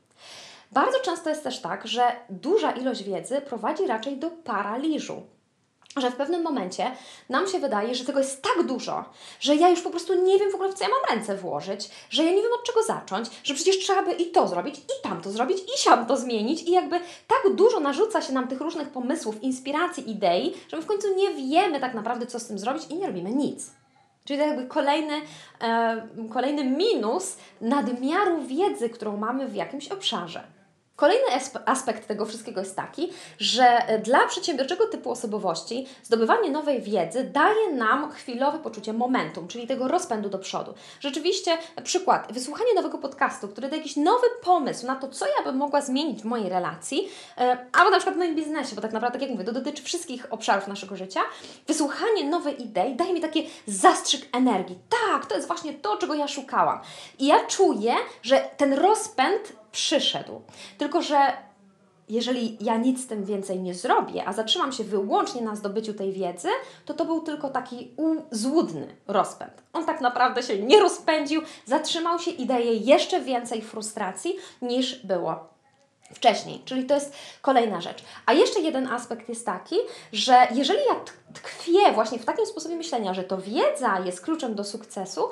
Bardzo 0.72 1.00
często 1.00 1.30
jest 1.30 1.42
też 1.42 1.60
tak, 1.60 1.86
że 1.86 2.02
duża 2.30 2.70
ilość 2.70 3.02
wiedzy 3.02 3.40
prowadzi 3.40 3.86
raczej 3.86 4.16
do 4.16 4.30
paraliżu 4.30 5.22
że 5.96 6.10
w 6.10 6.16
pewnym 6.16 6.42
momencie 6.42 6.90
nam 7.28 7.48
się 7.48 7.58
wydaje, 7.58 7.94
że 7.94 8.04
tego 8.04 8.18
jest 8.18 8.42
tak 8.42 8.66
dużo, 8.66 9.04
że 9.40 9.56
ja 9.56 9.68
już 9.68 9.80
po 9.80 9.90
prostu 9.90 10.24
nie 10.24 10.38
wiem 10.38 10.50
w 10.50 10.54
ogóle 10.54 10.72
w 10.72 10.74
co 10.74 10.84
ja 10.84 10.90
mam 10.90 11.16
ręce 11.16 11.36
włożyć, 11.36 11.90
że 12.10 12.24
ja 12.24 12.30
nie 12.30 12.42
wiem 12.42 12.52
od 12.60 12.66
czego 12.66 12.82
zacząć, 12.82 13.28
że 13.44 13.54
przecież 13.54 13.78
trzeba 13.78 14.02
by 14.02 14.12
i 14.12 14.30
to 14.30 14.48
zrobić, 14.48 14.78
i 14.78 15.02
tam 15.02 15.22
to 15.22 15.30
zrobić, 15.30 15.58
i 15.58 15.78
siam 15.78 16.06
to 16.06 16.16
zmienić 16.16 16.62
i 16.62 16.70
jakby 16.70 17.00
tak 17.28 17.54
dużo 17.54 17.80
narzuca 17.80 18.22
się 18.22 18.32
nam 18.32 18.48
tych 18.48 18.60
różnych 18.60 18.88
pomysłów, 18.88 19.42
inspiracji, 19.42 20.10
idei, 20.10 20.54
że 20.68 20.76
my 20.76 20.82
w 20.82 20.86
końcu 20.86 21.14
nie 21.16 21.34
wiemy 21.34 21.80
tak 21.80 21.94
naprawdę 21.94 22.26
co 22.26 22.40
z 22.40 22.46
tym 22.46 22.58
zrobić 22.58 22.82
i 22.90 22.94
nie 22.94 23.06
robimy 23.06 23.30
nic. 23.30 23.70
Czyli 24.24 24.38
to 24.38 24.46
jakby 24.46 24.66
kolejny, 24.66 25.20
e, 25.60 26.08
kolejny 26.32 26.64
minus 26.64 27.36
nadmiaru 27.60 28.42
wiedzy, 28.42 28.90
którą 28.90 29.16
mamy 29.16 29.48
w 29.48 29.54
jakimś 29.54 29.88
obszarze. 29.88 30.59
Kolejny 31.00 31.26
aspekt 31.66 32.08
tego 32.08 32.26
wszystkiego 32.26 32.60
jest 32.60 32.76
taki, 32.76 33.12
że 33.38 33.82
dla 34.04 34.26
przedsiębiorczego 34.26 34.86
typu 34.86 35.10
osobowości 35.10 35.86
zdobywanie 36.02 36.50
nowej 36.50 36.82
wiedzy 36.82 37.24
daje 37.24 37.72
nam 37.72 38.12
chwilowe 38.12 38.58
poczucie 38.58 38.92
momentum, 38.92 39.48
czyli 39.48 39.66
tego 39.66 39.88
rozpędu 39.88 40.28
do 40.28 40.38
przodu. 40.38 40.74
Rzeczywiście, 41.00 41.58
przykład, 41.84 42.32
wysłuchanie 42.32 42.74
nowego 42.74 42.98
podcastu, 42.98 43.48
który 43.48 43.68
da 43.68 43.76
jakiś 43.76 43.96
nowy 43.96 44.26
pomysł 44.42 44.86
na 44.86 44.96
to, 44.96 45.08
co 45.08 45.26
ja 45.26 45.44
bym 45.44 45.56
mogła 45.56 45.80
zmienić 45.80 46.22
w 46.22 46.24
mojej 46.24 46.48
relacji, 46.48 47.08
e, 47.38 47.66
albo 47.72 47.90
na 47.90 47.96
przykład 47.96 48.16
w 48.16 48.18
moim 48.18 48.34
biznesie, 48.34 48.76
bo 48.76 48.82
tak 48.82 48.92
naprawdę, 48.92 49.18
tak 49.18 49.28
jak 49.28 49.38
mówię, 49.38 49.44
to 49.44 49.52
dotyczy 49.52 49.82
wszystkich 49.82 50.26
obszarów 50.32 50.68
naszego 50.68 50.96
życia. 50.96 51.20
Wysłuchanie 51.66 52.24
nowej 52.24 52.62
idei 52.62 52.96
daje 52.96 53.14
mi 53.14 53.20
taki 53.20 53.50
zastrzyk 53.66 54.22
energii. 54.32 54.78
Tak, 55.08 55.26
to 55.26 55.34
jest 55.34 55.46
właśnie 55.46 55.72
to, 55.74 55.96
czego 55.96 56.14
ja 56.14 56.28
szukałam. 56.28 56.80
I 57.18 57.26
ja 57.26 57.46
czuję, 57.46 57.94
że 58.22 58.50
ten 58.56 58.72
rozpęd 58.72 59.59
przyszedł. 59.72 60.40
Tylko, 60.78 61.02
że 61.02 61.32
jeżeli 62.08 62.56
ja 62.60 62.76
nic 62.76 63.04
z 63.04 63.06
tym 63.06 63.24
więcej 63.24 63.60
nie 63.60 63.74
zrobię, 63.74 64.24
a 64.26 64.32
zatrzymam 64.32 64.72
się 64.72 64.84
wyłącznie 64.84 65.42
na 65.42 65.56
zdobyciu 65.56 65.94
tej 65.94 66.12
wiedzy, 66.12 66.48
to 66.84 66.94
to 66.94 67.04
był 67.04 67.20
tylko 67.20 67.48
taki 67.48 67.90
złudny 68.30 68.96
rozpęd. 69.06 69.52
On 69.72 69.86
tak 69.86 70.00
naprawdę 70.00 70.42
się 70.42 70.58
nie 70.58 70.80
rozpędził, 70.80 71.42
zatrzymał 71.64 72.18
się 72.18 72.30
i 72.30 72.46
daje 72.46 72.74
jeszcze 72.74 73.20
więcej 73.20 73.62
frustracji 73.62 74.36
niż 74.62 75.06
było 75.06 75.48
wcześniej. 76.14 76.62
Czyli 76.64 76.84
to 76.84 76.94
jest 76.94 77.12
kolejna 77.42 77.80
rzecz. 77.80 78.04
A 78.26 78.32
jeszcze 78.32 78.60
jeden 78.60 78.86
aspekt 78.86 79.28
jest 79.28 79.46
taki, 79.46 79.76
że 80.12 80.46
jeżeli 80.54 80.80
ja 80.88 80.94
tkwię 81.34 81.92
właśnie 81.94 82.18
w 82.18 82.24
takim 82.24 82.46
sposobie 82.46 82.76
myślenia, 82.76 83.14
że 83.14 83.24
to 83.24 83.38
wiedza 83.38 84.00
jest 84.04 84.20
kluczem 84.20 84.54
do 84.54 84.64
sukcesu, 84.64 85.28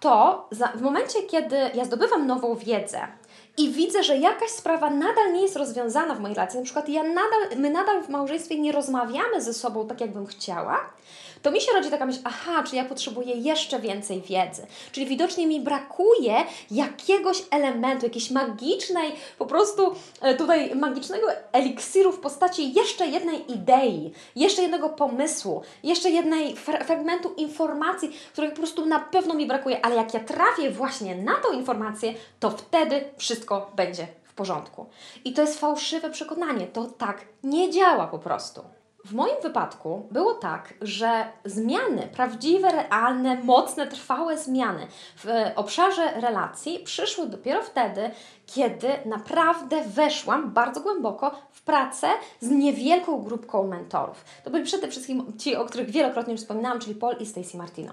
to 0.00 0.48
w 0.74 0.80
momencie, 0.80 1.22
kiedy 1.22 1.56
ja 1.74 1.84
zdobywam 1.84 2.26
nową 2.26 2.54
wiedzę, 2.54 3.08
i 3.58 3.70
widzę, 3.70 4.02
że 4.02 4.16
jakaś 4.16 4.50
sprawa 4.50 4.90
nadal 4.90 5.32
nie 5.32 5.42
jest 5.42 5.56
rozwiązana 5.56 6.14
w 6.14 6.20
mojej 6.20 6.34
relacji, 6.34 6.58
na 6.58 6.64
przykład 6.64 6.88
ja 6.88 7.02
nadal, 7.02 7.56
my 7.56 7.70
nadal 7.70 8.02
w 8.02 8.08
małżeństwie 8.08 8.60
nie 8.60 8.72
rozmawiamy 8.72 9.40
ze 9.40 9.54
sobą 9.54 9.88
tak, 9.88 10.00
jakbym 10.00 10.26
chciała, 10.26 10.80
to 11.42 11.50
mi 11.50 11.60
się 11.60 11.72
rodzi 11.72 11.90
taka 11.90 12.06
myśl, 12.06 12.20
aha, 12.24 12.62
czy 12.62 12.76
ja 12.76 12.84
potrzebuję 12.84 13.34
jeszcze 13.34 13.80
więcej 13.80 14.20
wiedzy. 14.20 14.66
Czyli 14.92 15.06
widocznie 15.06 15.46
mi 15.46 15.60
brakuje 15.60 16.34
jakiegoś 16.70 17.42
elementu, 17.50 18.06
jakiejś 18.06 18.30
magicznej, 18.30 19.12
po 19.38 19.46
prostu 19.46 19.94
e, 20.20 20.34
tutaj 20.34 20.74
magicznego 20.74 21.26
eliksiru 21.52 22.12
w 22.12 22.20
postaci 22.20 22.72
jeszcze 22.72 23.06
jednej 23.06 23.52
idei, 23.52 24.12
jeszcze 24.36 24.62
jednego 24.62 24.88
pomysłu, 24.88 25.62
jeszcze 25.82 26.10
jednej 26.10 26.56
fragmentu 26.56 27.34
informacji, 27.36 28.12
której 28.32 28.50
po 28.50 28.56
prostu 28.56 28.86
na 28.86 29.00
pewno 29.00 29.34
mi 29.34 29.46
brakuje, 29.46 29.84
ale 29.84 29.96
jak 29.96 30.14
ja 30.14 30.20
trafię 30.20 30.70
właśnie 30.70 31.14
na 31.14 31.34
tą 31.34 31.52
informację, 31.52 32.14
to 32.40 32.50
wtedy 32.50 33.04
wszystko 33.16 33.70
będzie 33.76 34.06
w 34.24 34.34
porządku. 34.34 34.86
I 35.24 35.32
to 35.32 35.42
jest 35.42 35.60
fałszywe 35.60 36.10
przekonanie, 36.10 36.66
to 36.66 36.84
tak 36.84 37.24
nie 37.42 37.70
działa 37.70 38.06
po 38.06 38.18
prostu. 38.18 38.79
W 39.04 39.12
moim 39.12 39.34
wypadku 39.42 40.08
było 40.10 40.34
tak, 40.34 40.74
że 40.80 41.26
zmiany, 41.44 42.08
prawdziwe, 42.12 42.70
realne, 42.70 43.44
mocne, 43.44 43.86
trwałe 43.86 44.38
zmiany 44.38 44.86
w 45.16 45.28
obszarze 45.56 46.20
relacji 46.20 46.78
przyszły 46.78 47.26
dopiero 47.26 47.62
wtedy, 47.62 48.10
kiedy 48.46 48.88
naprawdę 49.06 49.84
weszłam 49.84 50.50
bardzo 50.50 50.80
głęboko 50.80 51.30
w 51.50 51.62
pracę 51.62 52.08
z 52.40 52.50
niewielką 52.50 53.22
grupką 53.22 53.66
mentorów. 53.66 54.24
To 54.44 54.50
byli 54.50 54.64
przede 54.64 54.88
wszystkim 54.88 55.38
ci, 55.38 55.56
o 55.56 55.64
których 55.64 55.90
wielokrotnie 55.90 56.32
już 56.32 56.40
wspominałam, 56.40 56.80
czyli 56.80 56.94
Paul 56.94 57.16
i 57.20 57.26
Stacy 57.26 57.56
Martino. 57.56 57.92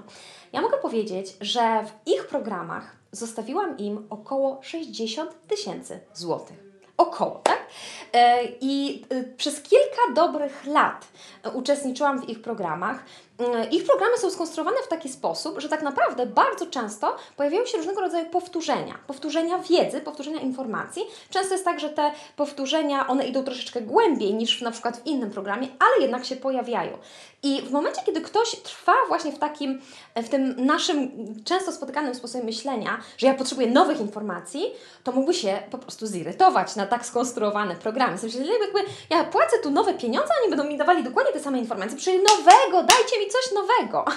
Ja 0.54 0.62
mogę 0.62 0.78
powiedzieć, 0.78 1.38
że 1.42 1.86
w 1.86 2.08
ich 2.10 2.28
programach 2.28 2.96
zostawiłam 3.12 3.78
im 3.78 4.08
około 4.10 4.60
60 4.62 5.32
tysięcy 5.48 6.00
złotych 6.14 6.67
około, 6.98 7.42
tak? 7.44 7.66
E, 8.14 8.40
I 8.62 9.06
e, 9.10 9.24
przez 9.24 9.62
kilka 9.62 10.02
dobrych 10.16 10.66
lat 10.66 11.08
uczestniczyłam 11.54 12.22
w 12.22 12.30
ich 12.30 12.42
programach. 12.42 13.04
E, 13.40 13.70
ich 13.70 13.86
programy 13.86 14.18
są 14.18 14.32
skonstruowane 14.32 14.78
w 14.84 14.88
taki 14.88 15.10
sposób, 15.10 15.60
że 15.60 15.70
tak 15.70 15.82
naprawdę 15.82 16.26
bardzo 16.26 16.66
często 16.66 17.16
pojawiają 17.36 17.66
się 17.66 17.78
różnego 17.78 18.02
rodzaju 18.02 18.26
powtórzenia. 18.26 19.00
Powtórzenia 19.08 19.58
wiedzy, 19.58 20.02
powtórzenia 20.02 20.42
informacji. 20.42 21.04
Często 21.30 21.54
jest 21.54 21.66
tak, 21.66 21.80
że 21.80 21.90
te 21.90 22.12
powtórzenia, 22.36 23.08
one 23.08 23.28
idą 23.28 23.44
troszeczkę 23.44 23.82
głębiej 23.82 24.34
niż 24.34 24.62
na 24.62 24.72
przykład 24.72 24.98
w 24.98 25.06
innym 25.08 25.32
programie, 25.32 25.68
ale 25.80 26.02
jednak 26.02 26.26
się 26.26 26.36
pojawiają. 26.36 26.98
I 27.44 27.62
w 27.62 27.72
momencie, 27.72 28.02
kiedy 28.06 28.22
ktoś 28.22 28.56
trwa 28.56 28.94
właśnie 29.08 29.32
w 29.32 29.40
takim, 29.40 29.82
w 30.16 30.30
tym 30.30 30.66
naszym 30.66 31.12
często 31.44 31.72
spotykanym 31.72 32.16
sposobie 32.16 32.44
myślenia, 32.44 33.00
że 33.18 33.28
ja 33.28 33.34
potrzebuję 33.34 33.68
nowych 33.68 34.00
informacji, 34.00 34.72
to 35.04 35.12
mógłby 35.12 35.34
się 35.34 35.60
po 35.72 35.78
prostu 35.78 36.08
zirytować 36.08 36.76
na 36.76 36.86
tak 36.86 37.06
skonstruowane 37.06 37.76
programy. 37.76 38.18
W 38.18 38.22
sensie, 38.22 38.38
jakby 38.38 38.80
ja 39.10 39.24
płacę 39.24 39.58
tu 39.64 39.72
nowe 39.72 39.94
pieniądze, 39.94 40.34
oni 40.42 40.50
będą 40.50 40.64
mi 40.64 40.78
dawali 40.78 41.04
dokładnie 41.04 41.34
te 41.34 41.40
same 41.40 41.60
informacje, 41.60 41.98
czyli 41.98 42.18
nowego, 42.18 42.84
dajcie 42.84 43.20
mi 43.20 43.27
coś 43.28 43.52
nowego. 43.56 44.06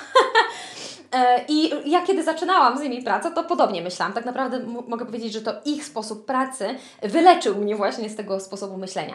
E, 1.13 1.45
I 1.49 1.91
ja 1.91 2.03
kiedy 2.03 2.23
zaczynałam 2.23 2.79
z 2.79 2.81
nimi 2.81 3.03
pracę, 3.03 3.31
to 3.31 3.45
podobnie 3.45 3.83
myślałam. 3.83 4.13
Tak 4.13 4.25
naprawdę 4.25 4.61
mogę 4.89 5.07
powiedzieć, 5.07 5.33
że 5.33 5.43
to 5.43 5.53
ich 5.65 5.85
sposób 5.85 6.27
pracy 6.27 6.75
wyleczył 7.03 7.57
mnie 7.57 7.77
właśnie 7.77 8.11
z 8.11 8.17
tego 8.17 8.41
sposobu 8.41 8.77
myślenia. 8.77 9.15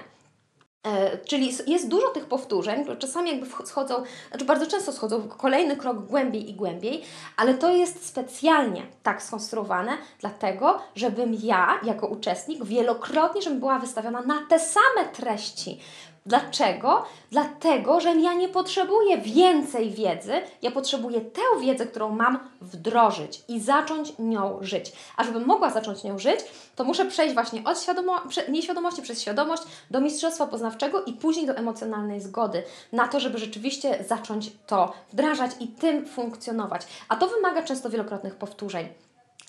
E, 0.86 1.18
czyli 1.18 1.54
jest 1.68 1.88
dużo 1.88 2.08
tych 2.08 2.26
powtórzeń, 2.26 2.82
które 2.82 2.98
czasami 2.98 3.30
jakby 3.30 3.66
schodzą, 3.66 4.04
znaczy 4.30 4.46
bardzo 4.46 4.68
często 4.68 4.92
schodzą 4.92 5.28
kolejny 5.28 5.78
krok 5.78 6.06
głębiej 6.06 6.50
i 6.50 6.54
głębiej, 6.54 7.04
ale 7.38 7.54
to 7.54 7.70
jest 7.70 8.08
specjalnie 8.08 8.82
tak 9.04 9.24
skonstruowane, 9.24 9.92
dlatego, 10.20 10.82
żebym 10.96 11.38
ja, 11.44 11.80
jako 11.84 12.08
uczestnik, 12.08 12.64
wielokrotnie, 12.64 13.42
żebym 13.42 13.60
była 13.60 13.80
wystawiona 13.80 14.22
na 14.22 14.46
te 14.50 14.60
same 14.60 15.10
treści, 15.14 15.80
Dlaczego? 16.26 17.06
Dlatego, 17.32 18.00
że 18.00 18.16
ja 18.16 18.34
nie 18.34 18.50
potrzebuję 18.50 19.18
więcej 19.18 19.92
wiedzy, 19.92 20.34
ja 20.62 20.72
potrzebuję 20.72 21.22
tę 21.22 21.42
wiedzę, 21.62 21.86
którą 21.86 22.10
mam, 22.10 22.40
wdrożyć 22.62 23.42
i 23.48 23.60
zacząć 23.60 24.14
nią 24.20 24.58
żyć. 24.62 24.92
A 25.18 25.24
żebym 25.24 25.46
mogła 25.46 25.70
zacząć 25.70 26.04
nią 26.04 26.20
żyć, 26.20 26.40
to 26.76 26.84
muszę 26.84 27.06
przejść 27.06 27.34
właśnie 27.34 27.64
od 27.64 27.82
świadomo 27.82 28.22
nieświadomości 28.50 29.02
przez 29.02 29.22
świadomość 29.22 29.64
do 29.92 30.02
mistrzostwa 30.02 30.48
poznawczego 30.48 31.04
i 31.04 31.14
później 31.14 31.48
do 31.48 31.54
emocjonalnej 31.54 32.22
zgody 32.22 32.64
na 32.92 33.08
to, 33.08 33.20
żeby 33.20 33.38
rzeczywiście 33.38 34.04
zacząć 34.08 34.52
to 34.68 34.94
wdrażać 35.14 35.52
i 35.60 35.68
tym 35.68 36.06
funkcjonować. 36.08 36.82
A 37.10 37.16
to 37.16 37.28
wymaga 37.28 37.64
często 37.64 37.90
wielokrotnych 37.90 38.36
powtórzeń. 38.36 39.05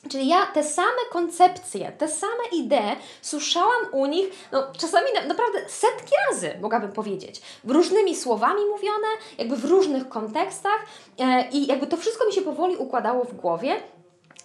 Czyli 0.08 0.28
ja 0.28 0.46
te 0.46 0.64
same 0.64 1.02
koncepcje, 1.12 1.92
te 1.92 2.08
same 2.08 2.44
idee 2.52 2.96
słyszałam 3.22 3.92
u 3.92 4.06
nich, 4.06 4.48
no 4.52 4.72
czasami 4.78 5.06
na, 5.14 5.26
naprawdę 5.26 5.58
setki 5.68 6.12
razy, 6.30 6.58
mogłabym 6.60 6.92
powiedzieć. 6.92 7.42
Różnymi 7.64 8.16
słowami 8.16 8.64
mówione, 8.64 9.06
jakby 9.38 9.56
w 9.56 9.64
różnych 9.64 10.08
kontekstach 10.08 10.86
e, 11.18 11.48
i 11.48 11.66
jakby 11.66 11.86
to 11.86 11.96
wszystko 11.96 12.26
mi 12.26 12.32
się 12.32 12.42
powoli 12.42 12.76
układało 12.76 13.24
w 13.24 13.34
głowie 13.34 13.76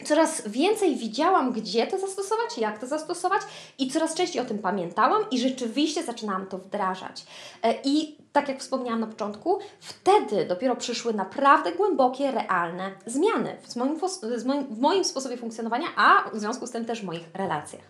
coraz 0.05 0.47
więcej 0.47 0.95
widziałam, 0.95 1.51
gdzie 1.51 1.87
to 1.87 1.99
zastosować, 1.99 2.57
jak 2.57 2.79
to 2.79 2.87
zastosować 2.87 3.41
i 3.79 3.91
coraz 3.91 4.13
częściej 4.13 4.41
o 4.41 4.45
tym 4.45 4.59
pamiętałam 4.59 5.25
i 5.31 5.39
rzeczywiście 5.39 6.03
zaczynałam 6.03 6.47
to 6.47 6.57
wdrażać. 6.57 7.25
E, 7.63 7.73
I 7.83 8.17
tak 8.31 8.50
jak 8.50 8.59
wspomniałam 8.59 9.00
na 9.00 9.07
początku, 9.07 9.59
wtedy 9.79 10.45
dopiero 10.45 10.75
przyszły 10.75 11.13
naprawdę 11.13 11.71
głębokie, 11.71 12.31
realne 12.31 12.91
zmiany 13.05 13.57
w 13.61 13.75
moim, 13.75 14.00
w 14.39 14.45
moim, 14.45 14.75
w 14.75 14.79
moim 14.79 15.03
sposobie 15.03 15.38
funkcjonowania, 15.38 15.88
a 15.95 16.29
w 16.33 16.39
związku 16.39 16.67
z 16.67 16.71
tym 16.71 16.85
też 16.85 17.01
w 17.01 17.03
moich 17.03 17.29
relacjach. 17.33 17.83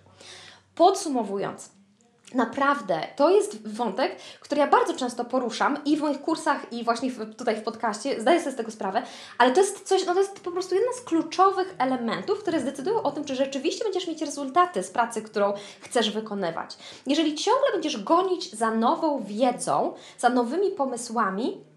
Podsumowując, 0.75 1.69
Naprawdę, 2.33 3.07
to 3.15 3.29
jest 3.29 3.67
wątek, 3.67 4.15
który 4.39 4.61
ja 4.61 4.67
bardzo 4.67 4.93
często 4.93 5.25
poruszam 5.25 5.77
i 5.85 5.97
w 5.97 6.01
moich 6.01 6.21
kursach, 6.21 6.73
i 6.73 6.83
właśnie 6.83 7.11
w, 7.11 7.35
tutaj 7.35 7.55
w 7.55 7.63
podcaście, 7.63 8.21
zdaję 8.21 8.39
sobie 8.39 8.51
z 8.51 8.55
tego 8.55 8.71
sprawę, 8.71 9.03
ale 9.37 9.51
to 9.51 9.61
jest 9.61 9.87
coś, 9.87 10.05
no 10.05 10.13
to 10.13 10.19
jest 10.19 10.39
po 10.39 10.51
prostu 10.51 10.75
jeden 10.75 10.93
z 10.93 11.01
kluczowych 11.01 11.75
elementów, 11.77 12.39
które 12.39 12.59
zdecydują 12.59 13.03
o 13.03 13.11
tym, 13.11 13.25
czy 13.25 13.35
rzeczywiście 13.35 13.83
będziesz 13.83 14.07
mieć 14.07 14.21
rezultaty 14.21 14.83
z 14.83 14.91
pracy, 14.91 15.21
którą 15.21 15.53
chcesz 15.81 16.11
wykonywać. 16.11 16.77
Jeżeli 17.07 17.35
ciągle 17.35 17.71
będziesz 17.73 18.03
gonić 18.03 18.53
za 18.53 18.71
nową 18.71 19.23
wiedzą, 19.23 19.93
za 20.17 20.29
nowymi 20.29 20.71
pomysłami, 20.71 21.70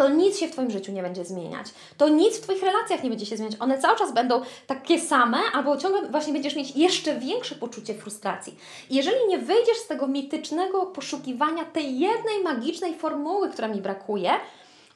to 0.00 0.08
nic 0.08 0.38
się 0.38 0.48
w 0.48 0.50
Twoim 0.50 0.70
życiu 0.70 0.92
nie 0.92 1.02
będzie 1.02 1.24
zmieniać. 1.24 1.66
To 1.96 2.08
nic 2.08 2.36
w 2.36 2.40
Twoich 2.40 2.62
relacjach 2.62 3.02
nie 3.02 3.10
będzie 3.10 3.26
się 3.26 3.36
zmieniać. 3.36 3.60
One 3.60 3.78
cały 3.78 3.98
czas 3.98 4.12
będą 4.12 4.42
takie 4.66 5.00
same, 5.00 5.38
albo 5.52 5.76
ciągle 5.76 6.08
właśnie 6.08 6.32
będziesz 6.32 6.56
mieć 6.56 6.76
jeszcze 6.76 7.18
większe 7.18 7.54
poczucie 7.54 7.94
frustracji. 7.94 8.56
I 8.90 8.94
jeżeli 8.94 9.26
nie 9.28 9.38
wyjdziesz 9.38 9.76
z 9.76 9.86
tego 9.86 10.06
mitycznego 10.06 10.86
poszukiwania 10.86 11.64
tej 11.64 11.98
jednej 11.98 12.42
magicznej 12.44 12.98
formuły, 12.98 13.50
która 13.50 13.68
mi 13.68 13.80
brakuje, 13.80 14.30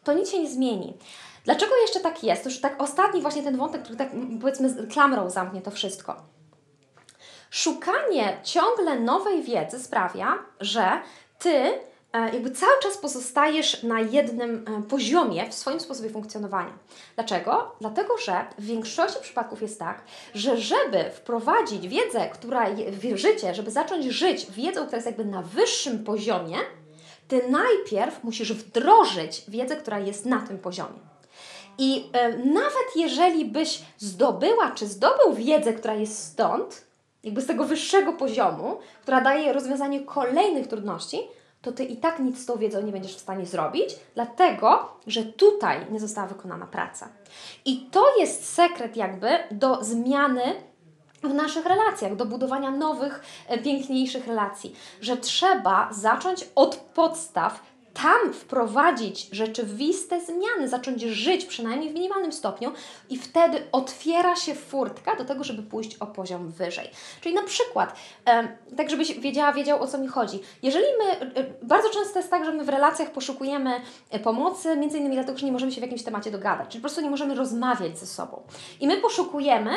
to 0.05 0.13
nic 0.13 0.31
się 0.31 0.43
nie 0.43 0.51
zmieni. 0.51 0.95
Dlaczego 1.45 1.77
jeszcze 1.77 2.01
tak 2.01 2.25
jest? 2.25 2.43
To 2.43 2.49
już 2.49 2.61
tak 2.61 2.83
ostatni 2.83 3.21
właśnie 3.21 3.43
ten 3.43 3.57
wątek, 3.57 3.83
który 3.83 3.99
tak 3.99 4.09
powiedzmy 4.41 4.87
klamrą 4.87 5.31
zamknie 5.31 5.63
to 5.63 5.71
wszystko. 5.71 6.17
Szukanie 7.51 8.39
ciągle 8.43 9.01
nowej 9.01 9.43
wiedzy 9.43 9.81
sprawia, 9.81 10.39
że 10.61 11.01
Ty 11.39 11.73
jakby 12.19 12.51
cały 12.51 12.73
czas 12.83 12.99
pozostajesz 12.99 13.83
na 13.83 14.01
jednym 14.01 14.65
e, 14.69 14.83
poziomie 14.83 15.51
w 15.51 15.55
swoim 15.55 15.81
sposobie 15.81 16.11
funkcjonowania. 16.11 16.73
Dlaczego? 17.15 17.77
Dlatego, 17.81 18.19
że 18.19 18.45
w 18.59 18.65
większości 18.65 19.21
przypadków 19.23 19.63
jest 19.63 19.79
tak, 19.79 20.03
że 20.35 20.57
żeby 20.57 21.05
wprowadzić 21.11 21.89
wiedzę, 21.89 22.29
która 22.29 22.67
w 22.91 23.17
życie, 23.17 23.55
żeby 23.55 23.71
zacząć 23.71 24.05
żyć 24.05 24.47
wiedzą, 24.51 24.83
która 24.83 24.97
jest 24.97 25.07
jakby 25.07 25.25
na 25.25 25.43
wyższym 25.43 26.05
poziomie, 26.05 26.57
ty 27.29 27.43
najpierw 27.49 28.25
musisz 28.25 28.53
wdrożyć 28.53 29.45
wiedzę, 29.49 29.77
która 29.77 29.99
jest 29.99 30.27
na 30.27 30.41
tym 30.41 30.59
poziomie. 30.59 30.99
I 31.79 32.11
e, 32.13 32.39
nawet 32.39 32.97
jeżeli 32.97 33.45
byś 33.45 33.83
zdobyła, 33.99 34.71
czy 34.71 34.87
zdobył 34.87 35.35
wiedzę, 35.35 35.73
która 35.73 35.95
jest 35.95 36.25
stąd, 36.25 36.85
jakby 37.25 37.41
z 37.41 37.47
tego 37.47 37.65
wyższego 37.65 38.13
poziomu, 38.13 38.79
która 39.03 39.21
daje 39.21 39.53
rozwiązanie 39.53 40.01
kolejnych 40.01 40.67
trudności, 40.67 41.19
to 41.65 41.73
ty 41.73 41.85
i 41.85 41.97
tak 41.97 42.19
nic 42.19 42.43
z 42.43 42.47
tą 42.47 42.57
wiedzą 42.57 42.83
nie 42.83 42.93
będziesz 42.93 43.17
w 43.17 43.21
stanie 43.21 43.47
zrobić, 43.47 43.97
dlatego, 44.15 44.89
że 45.07 45.25
tutaj 45.25 45.87
nie 45.91 46.01
została 46.01 46.27
wykonana 46.27 46.67
praca. 46.67 47.09
I 47.65 47.87
to 47.91 48.17
jest 48.19 48.55
sekret 48.55 48.97
jakby 48.97 49.29
do 49.51 49.85
zmiany 49.85 50.43
w 51.23 51.35
naszych 51.35 51.67
relacjach, 51.67 52.17
do 52.17 52.27
budowania 52.27 52.71
nowych, 52.71 53.23
e, 53.49 53.59
piękniejszych 53.59 54.27
relacji, 54.27 54.75
że 55.01 55.17
trzeba 55.17 55.89
zacząć 55.93 56.49
od 56.55 56.77
podstaw 56.77 57.63
tam 58.03 58.33
wprowadzić 58.33 59.29
rzeczywiste 59.33 60.21
zmiany, 60.21 60.69
zacząć 60.69 61.03
żyć 61.03 61.45
przynajmniej 61.45 61.91
w 61.91 61.95
minimalnym 61.95 62.33
stopniu 62.33 62.73
i 63.11 63.19
wtedy 63.19 63.63
otwiera 63.73 64.37
się 64.37 64.55
furtka 64.55 65.17
do 65.17 65.25
tego, 65.25 65.45
żeby 65.45 65.63
pójść 65.63 65.97
o 65.97 66.07
poziom 66.07 66.51
wyżej. 66.51 66.91
Czyli 67.21 67.35
na 67.35 67.43
przykład, 67.43 67.97
tak 68.77 68.91
żebyś 68.91 69.19
wiedziała, 69.19 69.53
wiedział 69.53 69.83
o 69.83 69.87
co 69.87 69.99
mi 69.99 70.09
chodzi. 70.09 70.41
Jeżeli 70.63 70.87
my, 70.99 71.33
e, 71.41 71.45
bardzo 71.63 71.91
często 71.91 72.19
jest 72.19 72.31
tak, 72.31 72.45
że 72.45 72.53
my 72.53 72.65
w 72.65 72.69
relacjach 72.69 73.11
poszukujemy 73.11 73.81
e, 74.11 74.19
pomocy, 74.19 74.77
między 74.77 74.99
innymi 74.99 75.15
dlatego, 75.15 75.39
że 75.39 75.47
nie 75.47 75.53
możemy 75.53 75.73
się 75.73 75.81
w 75.81 75.85
jakimś 75.85 76.03
temacie 76.03 76.31
dogadać, 76.31 76.69
czyli 76.69 76.81
po 76.81 76.89
prostu 76.89 77.01
nie 77.01 77.11
możemy 77.11 77.35
rozmawiać 77.35 77.99
ze 77.99 78.07
sobą. 78.07 78.43
I 78.81 78.87
my 78.87 78.97
poszukujemy 78.97 79.71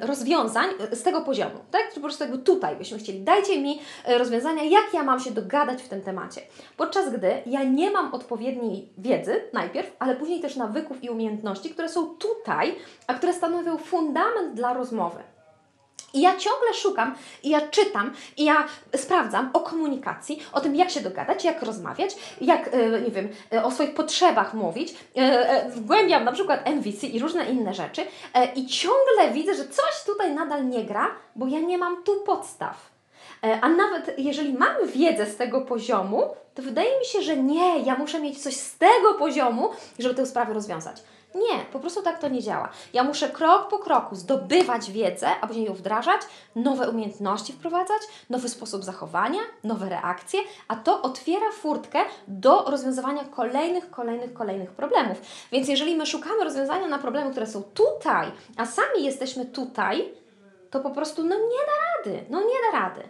rozwiązań 0.00 0.66
e, 0.92 0.96
z 0.96 1.02
tego 1.02 1.20
poziomu, 1.20 1.58
tak? 1.70 1.82
Czyli 1.82 1.94
po 1.94 2.00
prostu 2.00 2.24
jakby 2.24 2.38
tutaj 2.38 2.76
byśmy 2.76 2.98
chcieli, 2.98 3.20
dajcie 3.20 3.60
mi 3.60 3.80
rozwiązania, 4.06 4.62
jak 4.62 4.94
ja 4.94 5.02
mam 5.02 5.20
się 5.20 5.30
dogadać 5.30 5.82
w 5.82 5.88
tym 5.88 6.02
temacie. 6.02 6.40
Podczas 6.76 7.10
gdy 7.12 7.42
ja 7.46 7.55
nie 7.64 7.90
mam 7.90 8.14
odpowiedniej 8.14 8.92
wiedzy 8.98 9.44
najpierw, 9.52 9.96
ale 9.98 10.16
później 10.16 10.40
też 10.40 10.56
nawyków 10.56 11.04
i 11.04 11.10
umiejętności, 11.10 11.70
które 11.70 11.88
są 11.88 12.06
tutaj, 12.06 12.74
a 13.06 13.14
które 13.14 13.32
stanowią 13.32 13.78
fundament 13.78 14.54
dla 14.54 14.74
rozmowy. 14.74 15.22
I 16.16 16.20
ja 16.20 16.36
ciągle 16.36 16.74
szukam, 16.74 17.14
i 17.42 17.50
ja 17.50 17.60
czytam, 17.60 18.12
i 18.36 18.44
ja 18.44 18.64
sprawdzam 18.96 19.50
o 19.52 19.60
komunikacji, 19.60 20.42
o 20.52 20.60
tym, 20.60 20.76
jak 20.76 20.90
się 20.90 21.00
dogadać, 21.00 21.44
jak 21.44 21.62
rozmawiać, 21.62 22.16
jak, 22.40 22.74
e, 22.74 23.00
nie 23.00 23.10
wiem, 23.10 23.28
e, 23.52 23.64
o 23.64 23.70
swoich 23.70 23.94
potrzebach 23.94 24.54
mówić. 24.54 24.94
E, 25.16 25.70
wgłębiam 25.70 26.24
na 26.24 26.32
przykład 26.32 26.68
MVC 26.68 27.06
i 27.06 27.18
różne 27.18 27.50
inne 27.50 27.74
rzeczy, 27.74 28.02
i 28.54 28.66
ciągle 28.66 29.30
widzę, 29.32 29.54
że 29.54 29.64
coś 29.68 30.04
tutaj 30.06 30.34
nadal 30.34 30.68
nie 30.68 30.84
gra, 30.84 31.10
bo 31.36 31.46
ja 31.46 31.60
nie 31.60 31.78
mam 31.78 32.02
tu 32.02 32.20
podstaw. 32.20 32.95
E, 33.44 33.60
a 33.60 33.68
nawet 33.68 34.18
jeżeli 34.18 34.52
mamy 34.52 34.86
wiedzę 34.86 35.26
z 35.26 35.36
tego 35.36 35.60
poziomu, 35.60 36.22
to 36.54 36.62
wydaje 36.62 36.98
mi 36.98 37.04
się, 37.04 37.22
że 37.22 37.36
nie, 37.36 37.80
ja 37.80 37.96
muszę 37.96 38.20
mieć 38.20 38.42
coś 38.42 38.56
z 38.56 38.78
tego 38.78 39.14
poziomu, 39.14 39.68
żeby 39.98 40.14
tę 40.14 40.26
sprawę 40.26 40.54
rozwiązać. 40.54 41.02
Nie, 41.34 41.64
po 41.72 41.80
prostu 41.80 42.02
tak 42.02 42.18
to 42.18 42.28
nie 42.28 42.42
działa. 42.42 42.68
Ja 42.92 43.04
muszę 43.04 43.28
krok 43.28 43.68
po 43.68 43.78
kroku 43.78 44.14
zdobywać 44.14 44.90
wiedzę, 44.90 45.28
a 45.40 45.46
później 45.46 45.66
ją 45.66 45.72
wdrażać, 45.72 46.20
nowe 46.54 46.90
umiejętności 46.90 47.52
wprowadzać, 47.52 48.02
nowy 48.30 48.48
sposób 48.48 48.84
zachowania, 48.84 49.40
nowe 49.64 49.88
reakcje, 49.88 50.40
a 50.68 50.76
to 50.76 51.02
otwiera 51.02 51.52
furtkę 51.52 51.98
do 52.28 52.62
rozwiązywania 52.62 53.24
kolejnych, 53.24 53.90
kolejnych, 53.90 54.32
kolejnych 54.32 54.70
problemów. 54.70 55.18
Więc 55.52 55.68
jeżeli 55.68 55.96
my 55.96 56.06
szukamy 56.06 56.44
rozwiązania 56.44 56.88
na 56.88 56.98
problemy, 56.98 57.30
które 57.30 57.46
są 57.46 57.62
tutaj, 57.62 58.32
a 58.56 58.66
sami 58.66 59.04
jesteśmy 59.04 59.44
tutaj, 59.44 60.14
to 60.76 60.82
po 60.82 60.90
prostu 60.90 61.24
no 61.24 61.34
nie 61.34 61.66
da 61.66 61.72
rady, 62.12 62.24
no 62.30 62.40
nie 62.40 62.54
da 62.72 62.78
rady. 62.78 63.02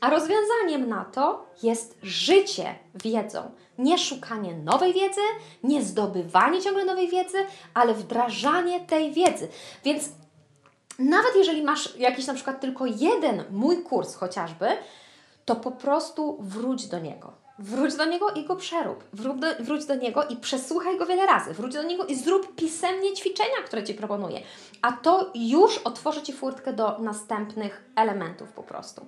A 0.00 0.10
rozwiązaniem 0.10 0.88
na 0.88 1.04
to 1.04 1.46
jest 1.62 1.98
życie 2.02 2.74
wiedzą. 2.94 3.50
Nie 3.78 3.98
szukanie 3.98 4.54
nowej 4.54 4.92
wiedzy, 4.92 5.20
nie 5.62 5.82
zdobywanie 5.82 6.62
ciągle 6.62 6.84
nowej 6.84 7.08
wiedzy, 7.08 7.38
ale 7.74 7.94
wdrażanie 7.94 8.80
tej 8.80 9.12
wiedzy. 9.12 9.48
Więc 9.84 10.10
nawet 10.98 11.36
jeżeli 11.36 11.62
masz 11.62 11.96
jakiś 11.96 12.26
na 12.26 12.34
przykład 12.34 12.60
tylko 12.60 12.86
jeden 12.86 13.44
mój 13.50 13.82
kurs 13.82 14.14
chociażby, 14.14 14.66
to 15.44 15.56
po 15.56 15.70
prostu 15.70 16.36
wróć 16.40 16.86
do 16.86 16.98
niego 16.98 17.43
Wróć 17.58 17.96
do 17.96 18.04
niego 18.04 18.30
i 18.30 18.44
go 18.44 18.56
przerób. 18.56 19.04
Wróć 19.12 19.40
do, 19.40 19.46
wróć 19.60 19.86
do 19.86 19.94
niego 19.94 20.24
i 20.24 20.36
przesłuchaj 20.36 20.98
go 20.98 21.06
wiele 21.06 21.26
razy. 21.26 21.54
Wróć 21.54 21.74
do 21.74 21.82
niego 21.82 22.06
i 22.06 22.14
zrób 22.14 22.54
pisemnie 22.54 23.12
ćwiczenia, 23.12 23.56
które 23.66 23.84
Ci 23.84 23.94
proponuję. 23.94 24.40
A 24.82 24.92
to 24.92 25.30
już 25.34 25.78
otworzy 25.78 26.22
Ci 26.22 26.32
furtkę 26.32 26.72
do 26.72 26.98
następnych 26.98 27.84
elementów 27.96 28.52
po 28.52 28.62
prostu. 28.62 29.06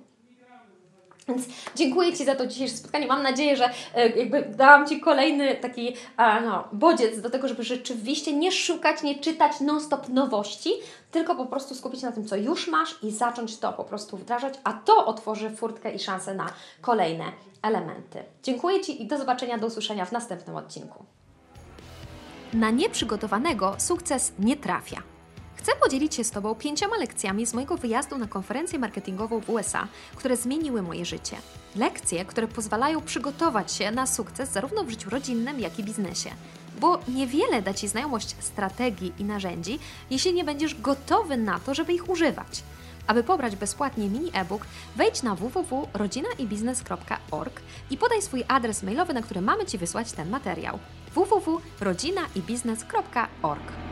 Więc 1.27 1.43
dziękuję 1.75 2.13
Ci 2.13 2.25
za 2.25 2.35
to 2.35 2.47
dzisiejsze 2.47 2.77
spotkanie. 2.77 3.07
Mam 3.07 3.23
nadzieję, 3.23 3.57
że 3.57 3.69
e, 3.95 4.09
jakby 4.09 4.41
dałam 4.41 4.87
Ci 4.87 4.99
kolejny 4.99 5.55
taki 5.55 5.95
no, 6.17 6.67
bodziec 6.73 7.21
do 7.21 7.29
tego, 7.29 7.47
żeby 7.47 7.63
rzeczywiście 7.63 8.33
nie 8.33 8.51
szukać, 8.51 9.03
nie 9.03 9.19
czytać 9.19 9.59
non-stop 9.59 10.09
nowości, 10.09 10.69
tylko 11.11 11.35
po 11.35 11.45
prostu 11.45 11.75
skupić 11.75 12.01
się 12.01 12.05
na 12.05 12.11
tym, 12.11 12.25
co 12.25 12.35
już 12.35 12.67
masz 12.67 13.03
i 13.03 13.11
zacząć 13.11 13.57
to 13.57 13.73
po 13.73 13.83
prostu 13.83 14.17
wdrażać, 14.17 14.53
a 14.63 14.73
to 14.73 15.05
otworzy 15.05 15.49
furtkę 15.49 15.91
i 15.91 15.99
szansę 15.99 16.35
na 16.35 16.49
kolejne 16.81 17.25
elementy. 17.61 18.23
Dziękuję 18.43 18.81
Ci 18.81 19.03
i 19.03 19.07
do 19.07 19.17
zobaczenia, 19.17 19.57
do 19.57 19.67
usłyszenia 19.67 20.05
w 20.05 20.11
następnym 20.11 20.55
odcinku. 20.55 21.05
Na 22.53 22.69
nieprzygotowanego 22.69 23.75
sukces 23.77 24.33
nie 24.39 24.57
trafia. 24.57 25.16
Chcę 25.67 25.75
podzielić 25.75 26.15
się 26.15 26.23
z 26.23 26.31
Tobą 26.31 26.55
pięcioma 26.55 26.97
lekcjami 26.97 27.45
z 27.45 27.53
mojego 27.53 27.77
wyjazdu 27.77 28.17
na 28.17 28.27
konferencję 28.27 28.79
marketingową 28.79 29.39
w 29.39 29.49
USA, 29.49 29.87
które 30.15 30.37
zmieniły 30.37 30.81
moje 30.81 31.05
życie. 31.05 31.37
Lekcje, 31.75 32.25
które 32.25 32.47
pozwalają 32.47 33.01
przygotować 33.01 33.71
się 33.71 33.91
na 33.91 34.07
sukces 34.07 34.51
zarówno 34.51 34.83
w 34.83 34.89
życiu 34.89 35.09
rodzinnym, 35.09 35.59
jak 35.59 35.79
i 35.79 35.83
biznesie. 35.83 36.29
Bo 36.79 36.99
niewiele 37.07 37.61
da 37.61 37.73
Ci 37.73 37.87
znajomość 37.87 38.35
strategii 38.39 39.13
i 39.19 39.23
narzędzi, 39.23 39.79
jeśli 40.09 40.33
nie 40.33 40.43
będziesz 40.43 40.81
gotowy 40.81 41.37
na 41.37 41.59
to, 41.59 41.73
żeby 41.73 41.93
ich 41.93 42.09
używać. 42.09 42.63
Aby 43.07 43.23
pobrać 43.23 43.55
bezpłatnie 43.55 44.09
mini 44.09 44.31
e-book, 44.33 44.65
wejdź 44.95 45.23
na 45.23 45.35
www.rodzinaibiznes.org 45.35 47.61
i 47.91 47.97
podaj 47.97 48.21
swój 48.21 48.43
adres 48.47 48.83
mailowy, 48.83 49.13
na 49.13 49.21
który 49.21 49.41
mamy 49.41 49.65
Ci 49.65 49.77
wysłać 49.77 50.11
ten 50.11 50.29
materiał. 50.29 50.79
www.rodzinaibiznes.org 51.15 53.86